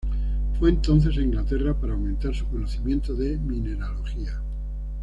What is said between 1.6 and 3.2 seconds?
para aumentar su conocimiento